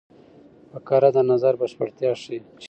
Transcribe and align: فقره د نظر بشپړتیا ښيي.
فقره 0.71 1.09
د 1.15 1.17
نظر 1.31 1.53
بشپړتیا 1.61 2.11
ښيي. 2.21 2.39